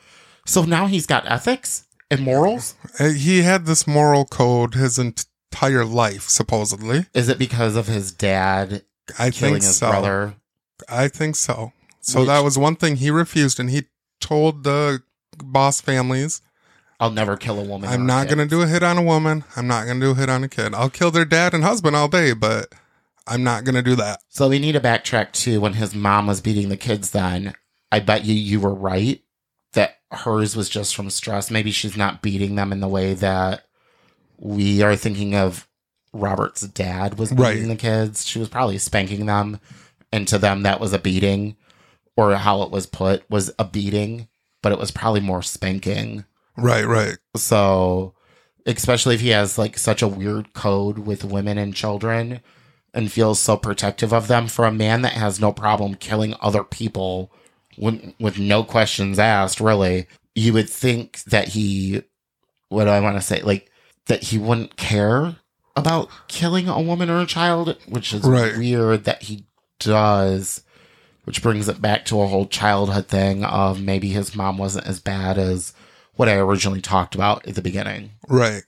[0.47, 2.75] So now he's got ethics and morals?
[2.99, 7.07] Uh, he had this moral code his entire life, supposedly.
[7.15, 8.83] Is it because of his dad
[9.19, 9.91] I killing think his so.
[9.91, 10.35] brother?
[10.89, 11.73] I think so.
[12.01, 13.85] So Which- that was one thing he refused, and he
[14.21, 15.03] told the
[15.43, 16.43] boss families,
[17.01, 17.91] I'll never kill a woman.
[17.91, 19.45] I'm not going to do a hit on a woman.
[19.57, 20.75] I'm not going to do a hit on a kid.
[20.75, 22.73] I'll kill their dad and husband all day, but
[23.27, 24.21] I'm not going to do that.
[24.29, 27.55] So we need to backtrack to when his mom was beating the kids then.
[27.91, 29.21] I bet you you were right
[30.15, 31.51] hers was just from stress.
[31.51, 33.65] Maybe she's not beating them in the way that
[34.39, 35.69] we are thinking of
[36.13, 37.69] Robert's dad was beating Right.
[37.69, 38.27] the kids.
[38.27, 39.59] She was probably spanking them.
[40.13, 41.57] And to them, that was a beating,
[42.17, 44.29] or how it was put was a beating,
[44.63, 46.25] but it was probably more spanking.
[46.57, 47.17] Right, right.
[47.37, 48.15] So,
[48.65, 52.41] especially if he has like such a weird code with women and children
[52.93, 56.63] and feels so protective of them, for a man that has no problem killing other
[56.63, 57.33] people
[57.77, 62.03] with, with no questions asked, really, you would think that he,
[62.69, 63.41] what do I want to say?
[63.43, 63.71] Like,
[64.07, 65.37] that he wouldn't care
[65.77, 68.57] about killing a woman or a child, which is Right.
[68.57, 69.47] weird that he
[69.81, 70.63] does.
[71.25, 75.01] Which brings it back to a whole childhood thing of maybe his mom wasn't as
[75.01, 75.73] bad as
[76.17, 78.11] what I originally talked about at the beginning.
[78.29, 78.63] Right.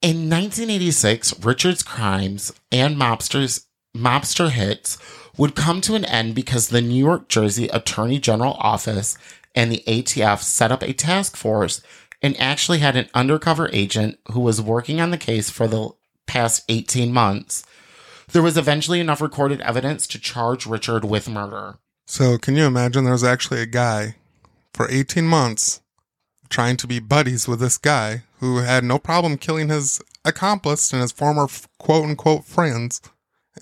[0.00, 3.64] In 1986, Richard's crimes and mobsters
[3.96, 4.98] mobster hits
[5.36, 9.18] would come to an end because the New York Jersey Attorney General office
[9.54, 11.80] and the ATF set up a task force
[12.22, 15.90] and actually had an undercover agent who was working on the case for the
[16.26, 17.64] past 18 months.
[18.32, 21.78] There was eventually enough recorded evidence to charge Richard with murder.
[22.06, 24.16] So can you imagine there was actually a guy
[24.72, 25.80] for 18 months
[26.48, 31.02] trying to be buddies with this guy who had no problem killing his accomplice and
[31.02, 31.46] his former
[31.78, 33.00] quote unquote friends.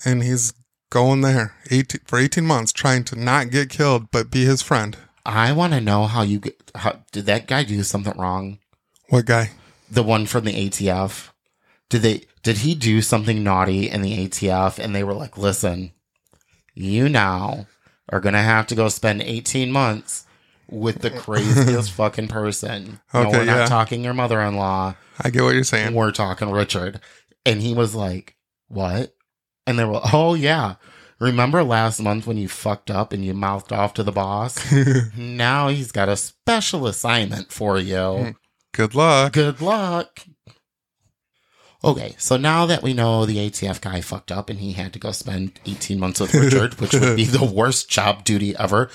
[0.05, 0.53] And he's
[0.93, 4.95] going there 18, for 18 months trying to not get killed, but be his friend.
[5.25, 8.59] I want to know how you get, how, did that guy do something wrong?
[9.09, 9.51] What guy?
[9.89, 11.29] the one from the ATF,
[11.89, 15.91] did they did he do something naughty in the ATF and they were like, "Listen,
[16.73, 17.67] you now
[18.09, 20.25] are going to have to go spend 18 months
[20.69, 23.65] with the craziest fucking person." no, Okay, we're not yeah.
[23.67, 24.95] talking your mother-in-law.
[25.21, 25.93] I get what you're saying.
[25.93, 26.99] We're talking Richard.
[27.45, 28.35] And he was like,
[28.67, 29.13] "What?"
[29.65, 30.75] And they were, "Oh yeah.
[31.19, 34.59] Remember last month when you fucked up and you mouthed off to the boss?
[35.17, 38.29] now he's got a special assignment for you." Hmm.
[38.73, 39.33] Good luck.
[39.33, 40.25] Good luck.
[41.85, 44.99] Okay, so now that we know the ATF guy fucked up and he had to
[44.99, 48.89] go spend 18 months with Richard, which would be the worst job duty ever,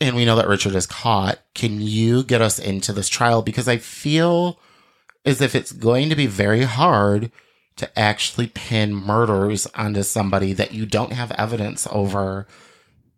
[0.00, 3.42] and we know that Richard is caught, can you get us into this trial?
[3.42, 4.58] Because I feel
[5.26, 7.30] as if it's going to be very hard
[7.76, 12.46] to actually pin murders onto somebody that you don't have evidence over,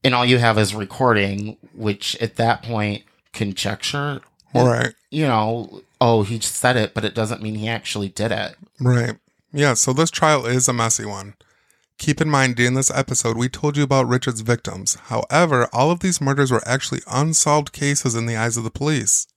[0.02, 4.20] and all you have is recording, which at that point, conjecture
[4.62, 4.94] right.
[5.10, 8.56] you know, oh, he just said it, but it doesn't mean he actually did it.
[8.80, 9.16] Right.
[9.52, 11.34] Yeah, so this trial is a messy one.
[11.98, 14.96] Keep in mind, during this episode, we told you about Richard's victims.
[15.06, 19.28] However, all of these murders were actually unsolved cases in the eyes of the police.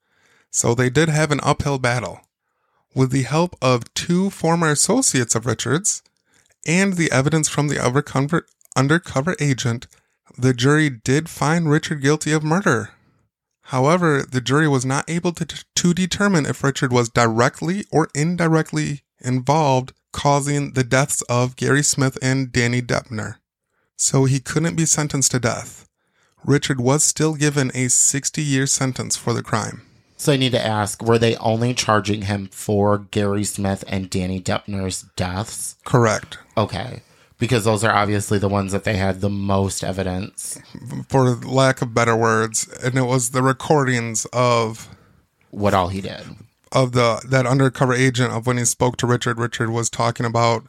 [0.49, 2.21] So they did have an uphill battle.
[2.97, 6.01] With the help of two former associates of Richards
[6.65, 7.79] and the evidence from the
[8.75, 9.85] undercover, agent,
[10.35, 12.89] the jury did find Richard guilty of murder.
[13.65, 19.03] However, the jury was not able to, to determine if Richard was directly or indirectly
[19.19, 23.35] involved causing the deaths of Gary Smith and Danny Deppner.
[23.95, 25.87] So he couldn't be sentenced to death.
[26.43, 29.86] Richard was still given a 60 year sentence for the crime.
[30.19, 34.41] So I need to ask, were they only charging him for Gary Smith and Danny
[34.41, 35.75] Deppner's deaths?
[35.85, 36.39] Correct.
[36.57, 37.03] Okay.
[37.37, 40.59] Because those are obviously the ones that they had the most evidence.
[41.07, 44.89] For lack of better words, and it was the recordings of
[45.51, 46.23] What all he did.
[46.71, 49.37] of the that undercover agent of when he spoke to Richard.
[49.37, 50.65] Richard was talking about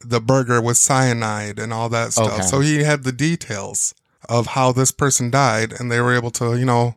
[0.00, 2.32] the burger with cyanide and all that stuff.
[2.32, 2.42] Okay.
[2.42, 3.94] So he had the details
[4.30, 6.94] of how this person died, and they were able to, you know,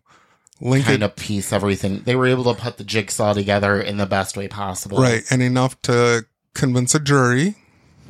[0.62, 2.02] link Kind it of piece everything.
[2.06, 5.00] They were able to put the jigsaw together in the best way possible.
[5.00, 7.56] right and enough to convince a jury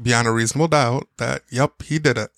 [0.02, 2.32] beyond a reasonable doubt that yep, he did it.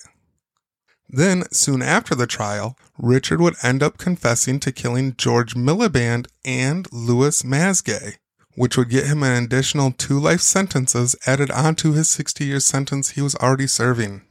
[1.09, 6.87] Then, soon after the trial, Richard would end up confessing to killing George Malliband and
[6.91, 8.15] Louis Masgay,
[8.55, 13.11] which would get him an additional two life sentences added onto his 60 year sentence
[13.11, 14.23] he was already serving.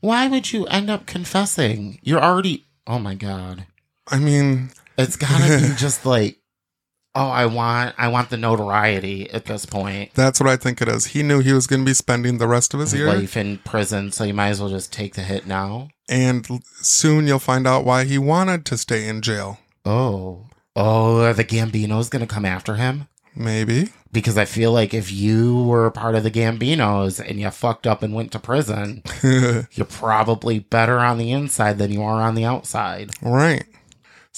[0.00, 1.98] Why would you end up confessing?
[2.02, 2.66] You're already.
[2.86, 3.66] Oh my God.
[4.06, 6.38] I mean, It's gotta be just like,
[7.14, 10.10] oh, I want, I want the notoriety at this point.
[10.14, 11.06] that's what I think it is.
[11.06, 13.58] He knew he was going to be spending the rest of his year, Life in
[13.58, 15.88] prison, so you might as well just take the hit now.
[16.08, 16.46] and
[16.80, 19.58] soon you'll find out why he wanted to stay in jail.
[19.84, 23.08] Oh, oh, are the Gambinos gonna come after him?
[23.34, 23.90] Maybe.
[24.10, 28.02] Because I feel like if you were part of the Gambinos and you fucked up
[28.02, 32.44] and went to prison, you're probably better on the inside than you are on the
[32.44, 33.10] outside.
[33.22, 33.64] Right.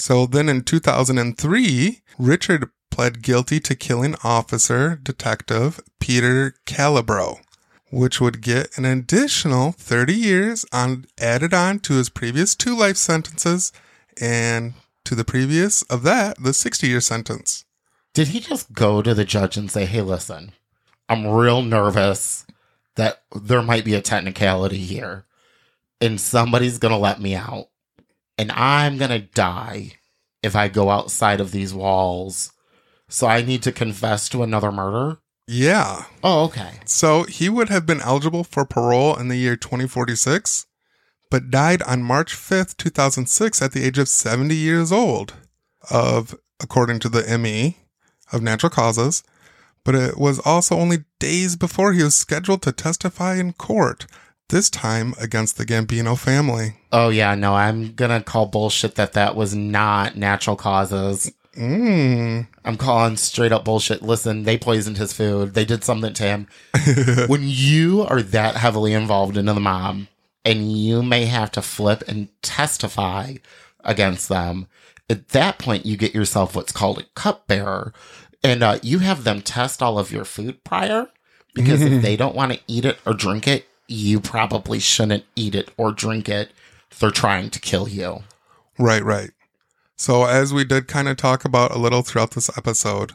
[0.01, 7.41] So then in 2003, Richard pled guilty to killing officer detective Peter Calabro,
[7.91, 12.97] which would get an additional 30 years on added on to his previous two life
[12.97, 13.73] sentences
[14.19, 14.73] and
[15.05, 17.67] to the previous of that, the 60 year sentence.
[18.15, 20.53] Did he just go to the judge and say, hey, listen,
[21.11, 22.47] I'm real nervous
[22.97, 25.27] that there might be a technicality here
[26.01, 27.70] and somebody's going to let me out
[28.41, 29.93] and I'm going to die
[30.43, 32.53] if I go outside of these walls.
[33.07, 35.19] So I need to confess to another murder?
[35.47, 36.07] Yeah.
[36.25, 36.81] Oh, okay.
[36.87, 40.67] So he would have been eligible for parole in the year 2046,
[41.31, 45.35] but died on March 5th, 2006 at the age of 70 years old
[45.91, 47.77] of according to the ME
[48.33, 49.23] of natural causes,
[49.85, 54.07] but it was also only days before he was scheduled to testify in court,
[54.51, 56.75] this time against the Gambino family.
[56.93, 61.33] Oh, yeah, no, I'm going to call bullshit that that was not natural causes.
[61.57, 62.47] Mm.
[62.65, 64.03] I'm calling straight up bullshit.
[64.03, 65.55] Listen, they poisoned his food.
[65.55, 66.47] They did something to him.
[67.27, 70.07] when you are that heavily involved into the mob
[70.45, 73.35] and you may have to flip and testify
[73.85, 74.69] against them,
[75.09, 77.93] at that point, you get yourself what's called a cupbearer.
[78.43, 81.09] And uh, you have them test all of your food prior
[81.55, 85.55] because if they don't want to eat it or drink it, you probably shouldn't eat
[85.55, 86.53] it or drink it.
[86.99, 88.21] They're trying to kill you.
[88.79, 89.31] Right, right.
[89.97, 93.13] So, as we did kind of talk about a little throughout this episode,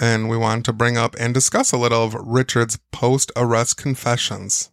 [0.00, 4.70] and we wanted to bring up and discuss a little of Richard's post arrest confessions.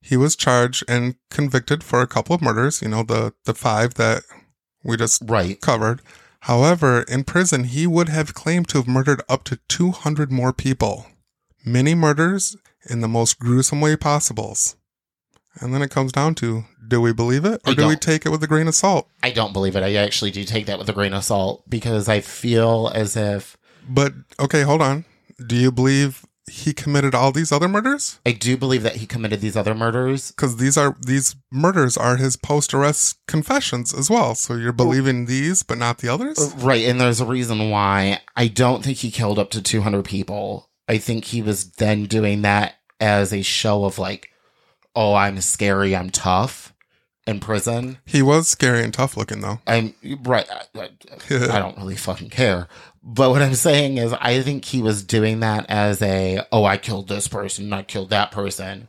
[0.00, 3.94] He was charged and convicted for a couple of murders, you know, the, the five
[3.94, 4.22] that
[4.82, 5.60] we just Right.
[5.60, 6.00] covered.
[6.42, 11.06] However, in prison, he would have claimed to have murdered up to 200 more people.
[11.64, 12.56] Many murders
[12.88, 14.76] in the most gruesome way possibles.
[15.60, 18.24] And then it comes down to do we believe it or I do we take
[18.24, 19.08] it with a grain of salt?
[19.22, 19.82] I don't believe it.
[19.82, 23.56] I actually do take that with a grain of salt because I feel as if
[23.88, 25.04] But okay, hold on.
[25.44, 28.20] Do you believe he committed all these other murders?
[28.24, 30.30] I do believe that he committed these other murders.
[30.30, 34.34] Because these are these murders are his post-arrest confessions as well.
[34.34, 36.38] So you're believing these, but not the others.
[36.38, 40.04] Uh, right, and there's a reason why I don't think he killed up to 200
[40.04, 40.70] people.
[40.88, 44.30] I think he was then doing that as a show of like,
[44.94, 46.72] oh, I'm scary, I'm tough
[47.26, 47.98] in prison.
[48.06, 49.60] He was scary and tough looking, though.
[49.66, 50.48] I'm right.
[50.50, 50.88] I, I,
[51.30, 52.68] I don't really fucking care.
[53.02, 56.78] But what I'm saying is, I think he was doing that as a, oh, I
[56.78, 58.88] killed this person, I killed that person.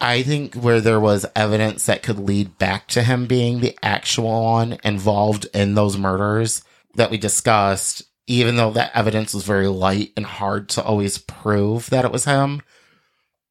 [0.00, 4.42] I think where there was evidence that could lead back to him being the actual
[4.42, 6.62] one involved in those murders
[6.94, 11.90] that we discussed, even though that evidence was very light and hard to always prove
[11.90, 12.62] that it was him,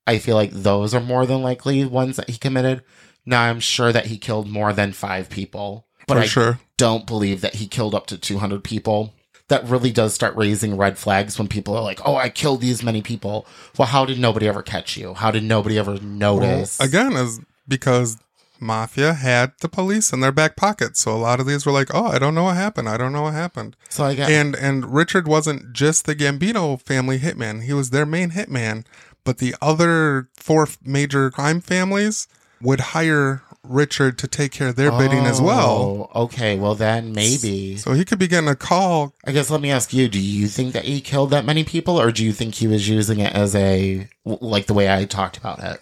[0.08, 2.82] I feel like those are more than likely ones that he committed.
[3.26, 6.60] Now, I'm sure that he killed more than five people, but for I sure.
[6.78, 9.14] don't believe that he killed up to 200 people.
[9.50, 12.84] that really does start raising red flags when people are like, "Oh, I killed these
[12.84, 13.46] many people."
[13.78, 15.14] Well, how did nobody ever catch you?
[15.14, 16.78] How did nobody ever Well, notice?
[16.82, 18.18] again, is because
[18.60, 20.98] mafia had the police in their back pocket.
[20.98, 22.90] So a lot of these were like, "Oh, I don't know what happened.
[22.90, 26.82] I don't know what happened." so I got And and Richard wasn't just the Gambino
[26.82, 28.84] family hitman; he was their main hitman.
[29.28, 32.30] But the other four major crime families
[32.62, 36.10] would hire Richard to take care of their bidding as well.
[36.16, 37.76] Oh, Okay, well then maybe.
[37.76, 39.14] So he could be getting a call.
[39.26, 42.00] I guess let me ask you: Do you think that he killed that many people,
[42.00, 45.36] or do you think he was using it as a like the way I talked
[45.36, 45.82] about it?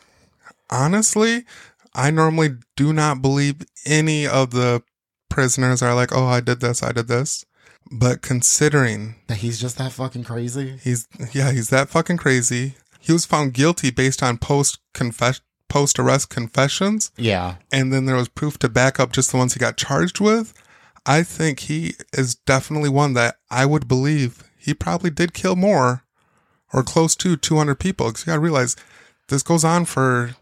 [0.71, 1.45] Honestly,
[1.93, 4.81] I normally do not believe any of the
[5.29, 7.45] prisoners are like, "Oh, I did this, I did this."
[7.91, 10.79] But considering That he's just that fucking crazy.
[10.81, 12.75] He's yeah, he's that fucking crazy.
[13.05, 17.55] He was found guilty based on post confess post arrest confessions, Yeah.
[17.71, 20.53] and then there was proof to back up just the ones he got charged with.
[21.05, 26.03] I think he is definitely one that I would believe he probably did kill more
[26.73, 28.07] or close to 200 people.
[28.07, 28.75] Because you gotta realize
[29.27, 30.35] this goes on for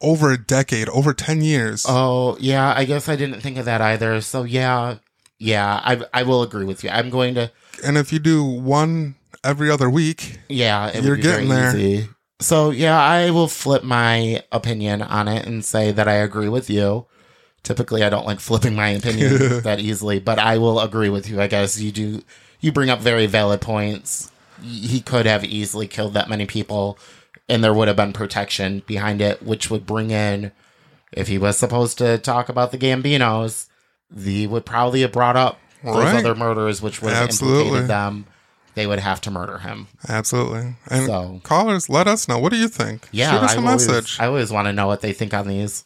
[0.00, 1.86] over a decade, over 10 years.
[1.88, 2.74] Oh, yeah.
[2.76, 4.20] I guess I didn't think of that either.
[4.20, 4.96] So yeah,
[5.38, 5.80] yeah.
[5.84, 6.90] I I will agree with you.
[6.90, 7.50] I'm going to.
[7.84, 9.14] and if you do one
[9.44, 11.76] every other week, Yeah, it You're would be very getting there.
[11.76, 12.08] easy.
[12.40, 16.68] So yeah, I will flip my opinion on it and say that I agree with
[16.68, 17.06] you.
[17.62, 21.40] Typically, I don't like flipping my opinion that easily, but I will agree with you.
[21.40, 22.22] I guess you do.
[22.60, 24.30] You bring up very valid points.
[24.62, 26.98] He could have easily killed that many people,
[27.48, 30.52] and there would have been protection behind it, which would bring in,
[31.12, 33.68] if he was supposed to talk about the Gambinos,
[34.10, 36.16] the would probably have brought up those Right.
[36.16, 38.26] other murders, which would have implicated them.
[38.74, 39.86] They would have to murder him.
[40.08, 40.74] absolutely.
[40.90, 42.38] And So- callers, let us know.
[42.38, 43.08] What do you think?
[43.12, 44.16] Yeah, Shoot us I a always, message.
[44.20, 45.84] I always want to know what they think on these.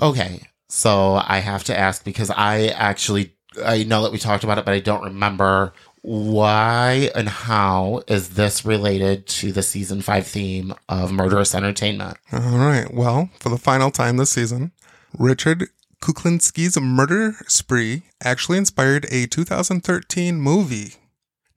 [0.00, 4.56] Okay, so I have to ask because I actually I know that we talked about
[4.58, 10.26] it, but I don't remember why and how is this related to the season five
[10.26, 12.16] theme of murderous entertainment.
[12.32, 12.92] All right.
[12.92, 14.72] Well, for the final time this season,
[15.18, 15.68] Richard
[16.02, 20.94] Kuklinski's murder spree actually inspired a 2013 movie.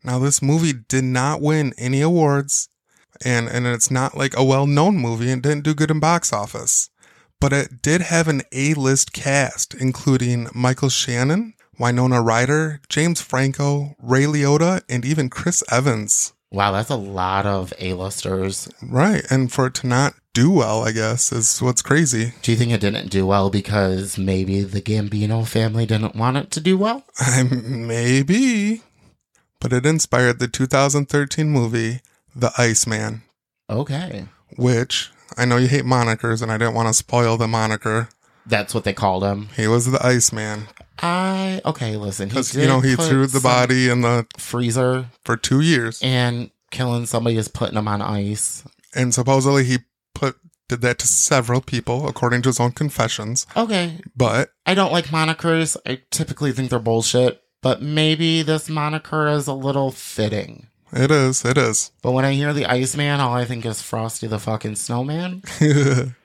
[0.03, 2.69] Now, this movie did not win any awards,
[3.25, 6.31] and, and it's not like a well known movie and didn't do good in box
[6.31, 6.91] office.
[7.41, 13.95] But it did have an A list cast, including Michael Shannon, Winona Ryder, James Franco,
[13.97, 16.34] Ray Liotta, and even Chris Evans.
[16.55, 18.69] Wow, that's a lot of A-listers.
[18.81, 19.23] Right.
[19.29, 22.31] And for it to not do well, I guess, is what's crazy.
[22.41, 26.51] Do you think it didn't do well because maybe the Gambino family didn't want it
[26.51, 27.03] to do well?
[27.19, 28.81] I maybe,
[29.59, 31.99] but it inspired the 2013 movie
[32.33, 33.23] The Iceman,
[33.69, 34.27] Okay.
[34.55, 38.07] which I know you hate monikers, and I didn't want to spoil the moniker.
[38.45, 39.49] That's what they called him.
[39.57, 40.67] He was the Iceman
[40.99, 41.97] I okay.
[41.97, 45.99] Listen, he because you know he threw the body in the freezer for two years,
[46.01, 48.63] and killing somebody is putting them on ice.
[48.95, 49.79] and supposedly he
[50.13, 50.37] put
[50.69, 53.45] did that to several people according to his own confessions.
[53.55, 55.77] Okay, But I don't like monikers.
[55.85, 60.67] I typically think they're bullshit, but maybe this moniker is a little fitting.
[60.91, 61.91] it is, it is.
[62.01, 65.43] But when I hear the Iceman, all I think is Frosty the fucking Snowman.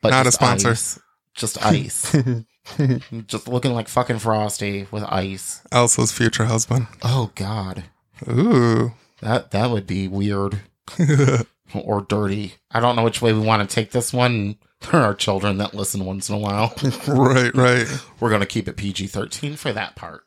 [0.00, 0.70] But Not a sponsor.
[0.72, 0.98] ice.
[1.34, 2.14] Just ice.
[3.26, 5.62] just looking like fucking Frosty with ice.
[5.70, 6.86] Elsa's future husband.
[7.02, 7.84] Oh God,
[8.28, 8.92] Ooh.
[9.20, 10.60] that that would be weird.
[11.74, 12.54] or dirty.
[12.70, 14.56] I don't know which way we want to take this one.
[14.92, 16.74] There are children that listen once in a while.
[17.08, 17.86] right, right.
[18.20, 20.24] We're going to keep it PG 13 for that part.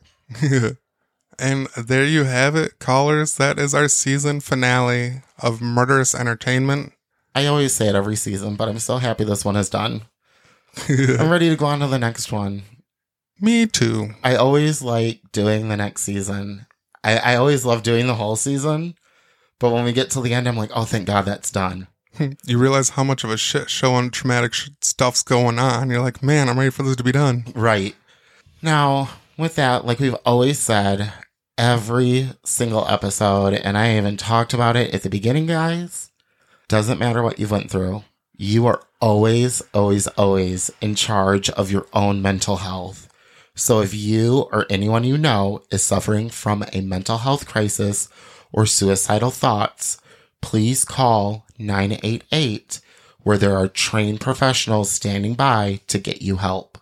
[1.38, 3.35] and there you have it, callers.
[3.35, 6.93] That is our season finale of Murderous Entertainment.
[7.35, 10.01] I always say it every season, but I'm so happy this one is done.
[10.89, 12.63] I'm ready to go on to the next one.
[13.39, 14.11] Me too.
[14.23, 16.65] I always like doing the next season.
[17.03, 18.95] I, I always love doing the whole season,
[19.59, 21.88] but when we get to the end, I'm like, oh, thank God that's done.
[22.45, 25.91] You realize how much of a shit show and traumatic sh- stuff's going on.
[25.91, 27.45] You're like, man, I'm ready for this to be done.
[27.53, 27.95] Right.
[28.59, 31.13] Now, with that, like we've always said,
[31.59, 36.11] every single episode, and I even talked about it at the beginning, guys,
[36.67, 38.03] doesn't matter what you've went through.
[38.36, 43.07] You are always, always, always in charge of your own mental health.
[43.55, 48.09] So if you or anyone you know is suffering from a mental health crisis
[48.51, 49.97] or suicidal thoughts,
[50.41, 52.81] please call 988
[53.23, 56.77] where there are trained professionals standing by to get you help.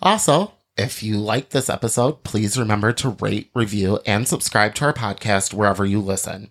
[0.00, 4.92] Also, if you like this episode, please remember to rate, review, and subscribe to our
[4.92, 6.50] podcast wherever you listen.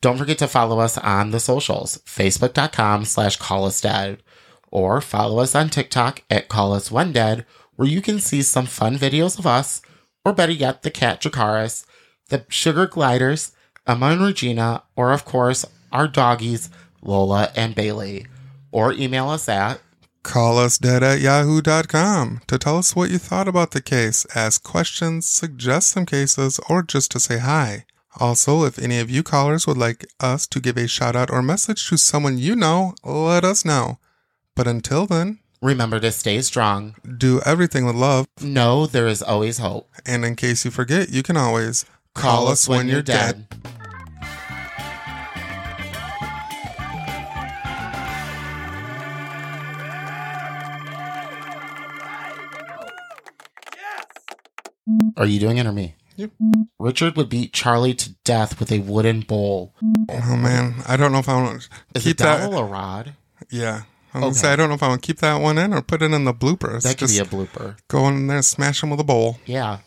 [0.00, 4.22] Don't forget to follow us on the socials, facebook.com slash call us dead,
[4.70, 8.66] or follow us on TikTok at call us when dead, where you can see some
[8.66, 9.82] fun videos of us
[10.26, 11.86] or better yet, the cat Dracaris,
[12.30, 13.52] the sugar gliders,
[13.86, 16.68] Emma and Regina, or of course, our doggies,
[17.00, 18.26] Lola and Bailey.
[18.72, 19.80] Or email us at
[20.24, 24.64] Call us dead at yahoo.com to tell us what you thought about the case, ask
[24.64, 27.84] questions, suggest some cases, or just to say hi.
[28.18, 31.42] Also, if any of you callers would like us to give a shout out or
[31.42, 33.98] message to someone you know, let us know.
[34.54, 36.94] But until then, remember to stay strong.
[37.18, 39.90] do everything with love, Know there is always hope.
[40.06, 43.46] and in case you forget, you can always Call us when you're dead.
[55.16, 55.94] Are you doing it or me?
[56.16, 56.30] Yep.
[56.78, 59.74] Richard would beat Charlie to death with a wooden bowl.
[60.08, 62.58] Oh man, I don't know if I want to Is keep a dowel that.
[62.60, 63.14] a rod?
[63.50, 63.82] Yeah.
[64.14, 64.38] I'm gonna Okay.
[64.38, 66.10] say I don't know if I want to keep that one in or put it
[66.10, 66.84] in the bloopers.
[66.84, 67.76] That could be a blooper.
[67.88, 69.38] go in there, smash him with a bowl.
[69.44, 69.80] Yeah.